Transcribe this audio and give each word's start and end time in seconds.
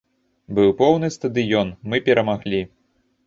Быў 0.59 0.71
поўны 0.79 1.09
стадыён, 1.17 1.71
мы 1.93 2.01
перамаглі. 2.07 2.61